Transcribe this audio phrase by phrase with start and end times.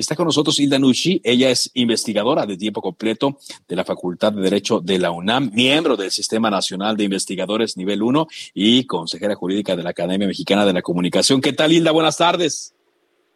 [0.00, 1.20] Está con nosotros Hilda Nucci.
[1.22, 3.36] Ella es investigadora de tiempo completo
[3.68, 8.02] de la Facultad de Derecho de la UNAM, miembro del Sistema Nacional de Investigadores Nivel
[8.02, 11.42] 1 y consejera jurídica de la Academia Mexicana de la Comunicación.
[11.42, 11.90] ¿Qué tal, Hilda?
[11.90, 12.74] Buenas tardes.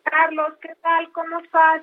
[0.05, 1.13] Carlos, ¿qué tal?
[1.13, 1.83] ¿Cómo estás?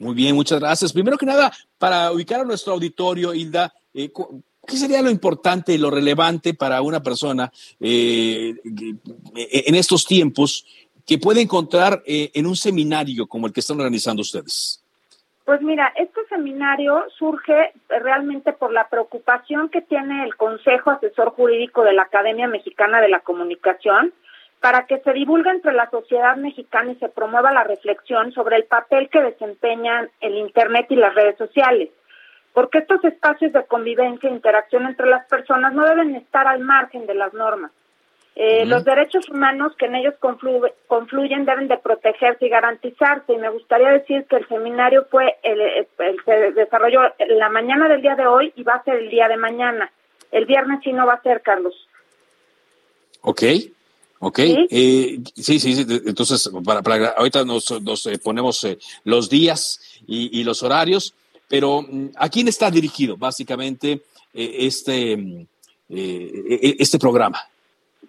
[0.00, 0.92] Muy bien, muchas gracias.
[0.92, 4.10] Primero que nada, para ubicar a nuestro auditorio, Hilda, eh,
[4.66, 10.64] ¿qué sería lo importante y lo relevante para una persona eh, en estos tiempos
[11.08, 14.84] que puede encontrar eh, en un seminario como el que están organizando ustedes?
[15.46, 21.82] Pues mira, este seminario surge realmente por la preocupación que tiene el Consejo Asesor Jurídico
[21.82, 24.12] de la Academia Mexicana de la Comunicación
[24.60, 28.64] para que se divulgue entre la sociedad mexicana y se promueva la reflexión sobre el
[28.64, 31.88] papel que desempeñan el Internet y las redes sociales.
[32.52, 37.06] Porque estos espacios de convivencia e interacción entre las personas no deben estar al margen
[37.06, 37.70] de las normas.
[38.40, 40.14] Eh, Los derechos humanos que en ellos
[40.86, 43.32] confluyen deben de protegerse y garantizarse.
[43.32, 45.88] Y me gustaría decir que el seminario fue, el,
[46.24, 49.36] se desarrolló la mañana del día de hoy y va a ser el día de
[49.36, 49.90] mañana.
[50.30, 51.74] El viernes sí no va a ser, Carlos.
[53.22, 53.42] Ok,
[54.20, 54.38] ok.
[54.38, 54.68] ¿Sí?
[54.70, 60.38] Eh, sí, sí, Entonces, para, para ahorita nos, nos eh, ponemos eh, los días y,
[60.38, 61.12] y, los horarios,
[61.48, 64.02] pero mm, ¿a quién está dirigido básicamente
[64.32, 65.44] eh, este, mm,
[65.88, 67.40] este programa?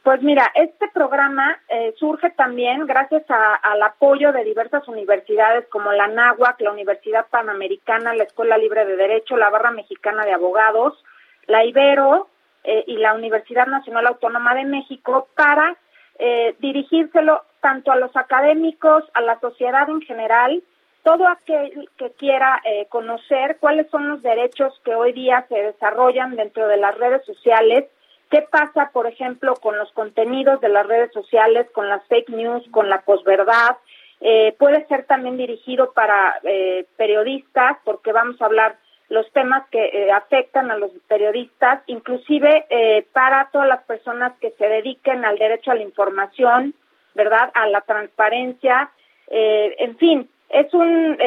[0.03, 5.91] Pues mira, este programa eh, surge también gracias a, al apoyo de diversas universidades como
[5.91, 11.03] la NAHUAC, la Universidad Panamericana, la Escuela Libre de Derecho, la Barra Mexicana de Abogados,
[11.47, 12.30] la Ibero
[12.64, 15.75] eh, y la Universidad Nacional Autónoma de México para
[16.17, 20.64] eh, dirigírselo tanto a los académicos, a la sociedad en general,
[21.03, 26.35] todo aquel que quiera eh, conocer cuáles son los derechos que hoy día se desarrollan
[26.35, 27.85] dentro de las redes sociales
[28.29, 32.63] ¿Qué pasa, por ejemplo, con los contenidos de las redes sociales, con las fake news,
[32.71, 33.77] con la posverdad?
[34.21, 38.77] Eh, puede ser también dirigido para eh, periodistas, porque vamos a hablar
[39.09, 44.51] los temas que eh, afectan a los periodistas, inclusive eh, para todas las personas que
[44.51, 46.75] se dediquen al derecho a la información,
[47.15, 47.49] ¿verdad?
[47.55, 48.91] A la transparencia.
[49.27, 51.17] Eh, en fin, es un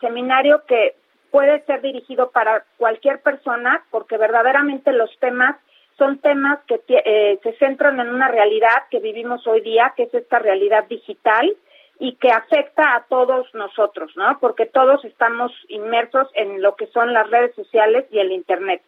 [0.00, 0.94] seminario que
[1.30, 5.56] puede ser dirigido para cualquier persona, porque verdaderamente los temas
[6.00, 10.14] son temas que eh, se centran en una realidad que vivimos hoy día, que es
[10.14, 11.54] esta realidad digital
[11.98, 14.38] y que afecta a todos nosotros, ¿no?
[14.40, 18.82] Porque todos estamos inmersos en lo que son las redes sociales y el Internet.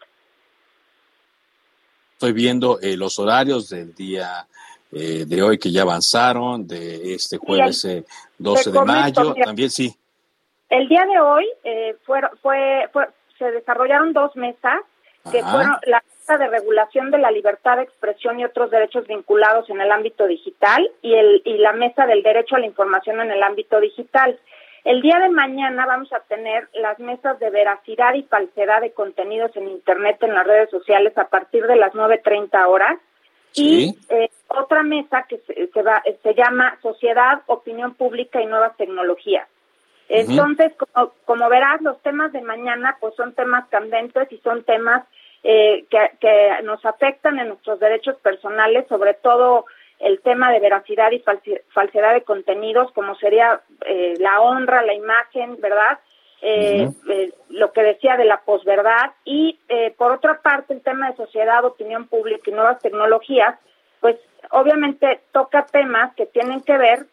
[2.14, 4.46] Estoy viendo eh, los horarios del día
[4.90, 8.04] eh, de hoy que ya avanzaron, de este jueves eh,
[8.38, 9.94] 12 de mayo, también sí.
[10.70, 13.06] El día de hoy eh, fue, fue, fue,
[13.38, 14.80] se desarrollaron dos mesas
[15.30, 15.50] que Ajá.
[15.52, 19.90] fueron la de regulación de la libertad de expresión y otros derechos vinculados en el
[19.90, 23.80] ámbito digital y, el, y la mesa del derecho a la información en el ámbito
[23.80, 24.38] digital.
[24.84, 29.54] El día de mañana vamos a tener las mesas de veracidad y falsedad de contenidos
[29.56, 32.98] en Internet, en las redes sociales, a partir de las 9.30 horas.
[33.52, 33.94] Sí.
[34.08, 38.76] Y eh, otra mesa que se, se, va, se llama Sociedad, Opinión Pública y Nuevas
[38.76, 39.46] Tecnologías.
[40.08, 40.88] Entonces, uh -huh.
[40.92, 45.04] como, como, verás, los temas de mañana pues son temas candentes y son temas
[45.42, 49.66] eh, que, que, nos afectan en nuestros derechos personales, sobre todo
[49.98, 51.22] el tema de veracidad y
[51.70, 55.98] falsedad de contenidos, como sería eh, la honra, la imagen, ¿verdad?
[56.40, 57.34] Eh, uh -huh.
[57.50, 59.60] lo que decía de la posverdad y
[59.96, 63.56] por otra parte el tema de sociedad, opinión pública y nuevas tecnologías,
[64.00, 64.16] pues
[64.50, 67.06] obviamente toca temas que tienen que ver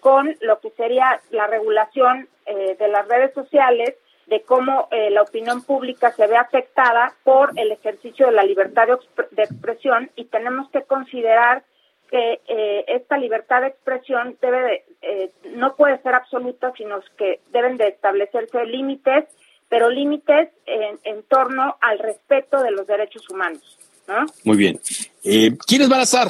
[0.00, 3.94] con lo que sería la regulación eh, de las redes sociales,
[4.30, 8.86] de cómo eh, la opinión pública se ve afectada por el ejercicio de la libertad
[8.86, 8.96] de,
[9.32, 11.64] de expresión y tenemos que considerar
[12.08, 17.40] que eh, esta libertad de expresión debe de, eh, no puede ser absoluta, sino que
[17.50, 19.24] deben de establecerse límites,
[19.68, 23.78] pero límites en, en, torno al respeto de los derechos humanos.
[24.06, 24.26] ¿no?
[24.44, 24.80] Muy bien.
[25.24, 26.28] Eh, ¿Quiénes van a estar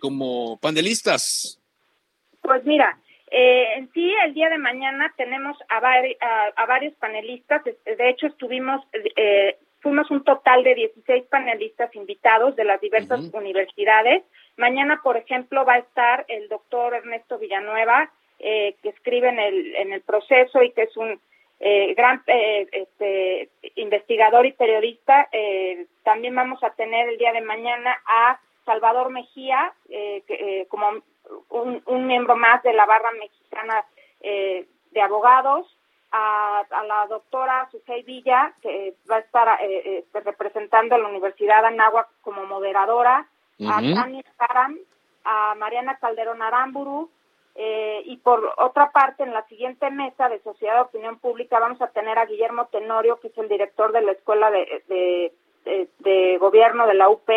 [0.00, 1.60] como panelistas?
[2.42, 2.98] Pues mira,
[3.30, 7.62] eh, en sí, el día de mañana tenemos a, vari, a, a varios panelistas.
[7.64, 8.84] De hecho, estuvimos,
[9.16, 13.38] eh, fuimos un total de 16 panelistas invitados de las diversas uh -huh.
[13.38, 14.22] universidades.
[14.56, 19.74] Mañana, por ejemplo, va a estar el doctor Ernesto Villanueva, eh, que escribe en el,
[19.76, 21.20] en el proceso y que es un
[21.60, 25.28] eh, gran este, investigador y periodista.
[26.04, 29.72] también vamos a tener el día de mañana a Salvador Mejía,
[30.68, 31.02] como
[31.50, 33.84] un, miembro más de la barra mexicana
[34.20, 35.66] de abogados,
[36.10, 39.58] a, la doctora Susei Villa, que va a estar
[40.24, 43.26] representando a la Universidad de Anáhuac como moderadora,
[43.66, 44.78] a Tania Karam,
[45.24, 47.10] a Mariana Calderón Aramburu,
[47.60, 51.82] eh, y por otra parte, en la siguiente mesa de Sociedad de Opinión Pública vamos
[51.82, 55.32] a tener a Guillermo Tenorio, que es el director de la Escuela de,
[55.66, 57.28] de, Gobierno de la UP,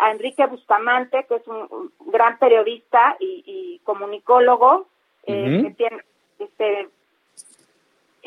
[0.00, 4.88] a Enrique Bustamante, que es un, gran periodista y, comunicólogo,
[5.26, 6.02] eh, que tiene,
[6.38, 6.88] este,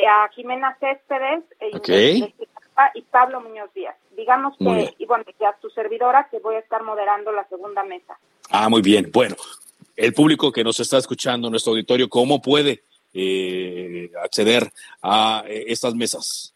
[0.07, 2.33] a Jimena Céspedes eh,
[2.95, 3.95] y Pablo Muñoz Díaz.
[4.15, 8.17] Digamos que, y bueno, ya tu servidora, que voy a estar moderando la segunda mesa.
[8.49, 9.09] Ah, muy bien.
[9.11, 9.35] Bueno,
[9.95, 12.83] el público que nos está escuchando nuestro auditorio, ¿cómo puede
[13.13, 14.71] eh, acceder
[15.01, 16.53] a eh, estas mesas?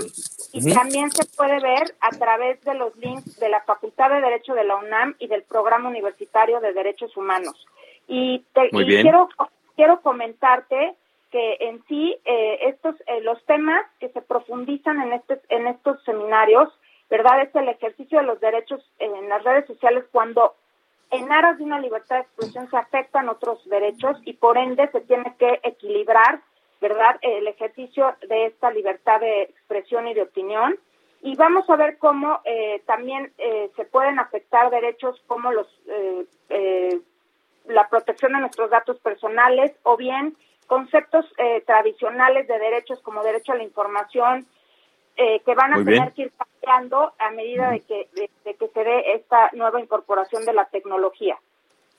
[0.53, 4.53] y también se puede ver a través de los links de la Facultad de Derecho
[4.53, 7.65] de la UNAM y del Programa Universitario de Derechos Humanos.
[8.07, 9.27] Y, quiero
[9.75, 10.94] quiero comentarte
[11.33, 16.01] que en sí eh, estos eh, los temas que se profundizan en este en estos
[16.03, 16.69] seminarios,
[17.09, 20.53] verdad, es el ejercicio de los derechos en las redes sociales cuando
[21.09, 25.01] en aras de una libertad de expresión se afectan otros derechos y por ende se
[25.01, 26.41] tiene que equilibrar
[26.83, 27.15] ¿verdad?
[27.21, 30.77] El ejercicio de esta libertad de expresión y de opinión.
[31.21, 37.00] Y vamos a ver cómo eh, también eh, se pueden afectar derechos como los eh,
[37.69, 40.35] la protección de nuestros datos personales o bien
[40.68, 41.25] conceptos
[41.65, 44.45] tradicionales de derechos como derecho a la información
[45.15, 49.13] que van a tener que ir cambiando a medida de que, de que se dé
[49.13, 51.38] esta nueva incorporación de la tecnología.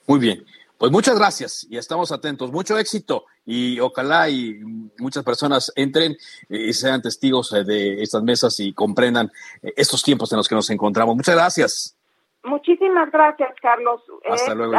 [0.07, 0.45] Muy bien.
[0.79, 2.51] Pues muchas gracias y estamos atentos.
[2.51, 4.61] Mucho éxito y ojalá y
[4.99, 6.17] muchas personas entren
[6.49, 9.31] y sean testigos eh, de estas mesas y comprendan
[9.63, 11.15] eh, estos tiempos en los que nos encontramos.
[11.15, 11.97] Muchas gracias.
[12.43, 14.03] Muchísimas gracias, Carlos.
[14.29, 14.75] Hasta eh, luego,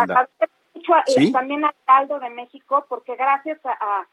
[1.31, 4.05] También al Aldo de México, porque gracias a,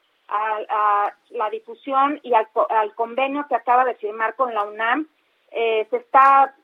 [1.30, 2.48] la difusión y al,
[2.94, 5.06] convenio que acaba de firmar con la UNAM,
[5.50, 6.54] se está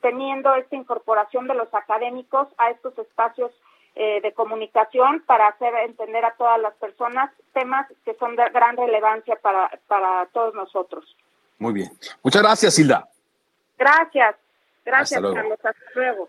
[0.00, 3.52] teniendo esta incorporación de los académicos a estos espacios
[3.96, 8.76] eh, de comunicación para hacer entender a todas las personas temas que son de gran
[8.76, 11.04] relevancia para, para todos nosotros.
[11.58, 11.90] Muy bien.
[12.22, 13.08] Muchas gracias, Hilda.
[13.76, 14.36] Gracias.
[14.84, 15.58] Gracias, Carlos.
[15.62, 16.28] Hasta luego.